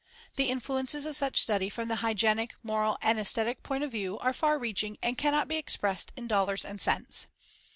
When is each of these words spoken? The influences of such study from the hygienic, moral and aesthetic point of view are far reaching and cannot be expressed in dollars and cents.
The 0.35 0.49
influences 0.49 1.05
of 1.05 1.15
such 1.15 1.39
study 1.39 1.69
from 1.69 1.87
the 1.87 1.97
hygienic, 1.97 2.55
moral 2.63 2.97
and 3.03 3.19
aesthetic 3.19 3.61
point 3.61 3.83
of 3.83 3.91
view 3.91 4.17
are 4.17 4.33
far 4.33 4.57
reaching 4.57 4.97
and 5.03 5.15
cannot 5.15 5.47
be 5.47 5.57
expressed 5.57 6.11
in 6.15 6.25
dollars 6.25 6.65
and 6.65 6.81
cents. 6.81 7.27